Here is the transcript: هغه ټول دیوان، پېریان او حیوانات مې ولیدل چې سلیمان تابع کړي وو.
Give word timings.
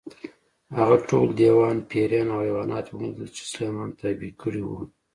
هغه 0.77 0.97
ټول 1.09 1.27
دیوان، 1.39 1.77
پېریان 1.91 2.27
او 2.33 2.39
حیوانات 2.47 2.85
مې 2.91 2.95
ولیدل 2.99 3.27
چې 3.37 3.43
سلیمان 3.51 3.89
تابع 3.99 4.31
کړي 4.41 4.61
وو. 4.65 4.81